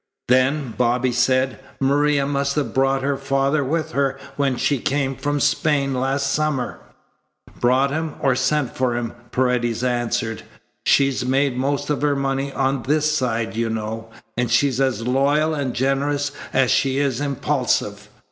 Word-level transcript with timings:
"Then," 0.29 0.73
Bobby 0.75 1.11
said, 1.11 1.59
"Maria 1.79 2.25
must 2.25 2.55
have 2.55 2.73
brought 2.73 3.03
her 3.03 3.17
father 3.17 3.63
with 3.63 3.91
her 3.91 4.17
when 4.35 4.55
she 4.57 4.79
came 4.79 5.15
from 5.15 5.39
Spain 5.39 5.93
last 5.93 6.33
summer." 6.33 6.79
"Brought 7.59 7.91
him 7.91 8.15
or 8.19 8.33
sent 8.35 8.75
for 8.75 8.97
him," 8.97 9.13
Paredes 9.31 9.83
answered. 9.83 10.41
"She's 10.87 11.23
made 11.23 11.55
most 11.55 11.91
of 11.91 12.01
her 12.01 12.15
money 12.15 12.51
on 12.51 12.81
this 12.81 13.15
side, 13.15 13.55
you 13.55 13.69
know. 13.69 14.09
And 14.35 14.49
she's 14.49 14.81
as 14.81 15.05
loyal 15.05 15.53
and 15.53 15.75
generous 15.75 16.31
as 16.51 16.71
she 16.71 16.97
is 16.97 17.21
impulsive. 17.21 18.09